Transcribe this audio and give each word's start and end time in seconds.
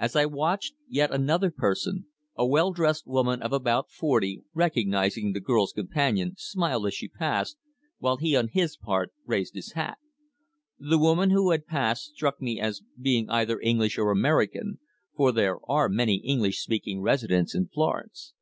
As 0.00 0.16
I 0.16 0.24
watched, 0.24 0.76
yet 0.88 1.12
another 1.12 1.50
person 1.50 2.06
a 2.36 2.46
well 2.46 2.72
dressed 2.72 3.06
woman 3.06 3.42
of 3.42 3.52
about 3.52 3.90
forty 3.90 4.40
recognizing 4.54 5.34
the 5.34 5.40
girl's 5.40 5.74
companion, 5.74 6.36
smiled 6.38 6.86
as 6.86 6.94
she 6.94 7.06
passed, 7.06 7.58
while 7.98 8.16
he, 8.16 8.34
on 8.34 8.48
his 8.48 8.78
part, 8.78 9.12
raised 9.26 9.54
his 9.54 9.72
hat. 9.72 9.98
The 10.78 10.96
woman 10.96 11.28
who 11.28 11.50
had 11.50 11.66
passed 11.66 12.14
struck 12.14 12.40
me 12.40 12.58
as 12.58 12.80
being 12.98 13.28
either 13.28 13.60
English 13.60 13.98
or 13.98 14.10
American, 14.10 14.78
for 15.14 15.32
there 15.32 15.58
are 15.70 15.90
many 15.90 16.14
English 16.24 16.62
speaking 16.64 17.02
residents 17.02 17.54
in 17.54 17.68
Florence. 17.68 18.32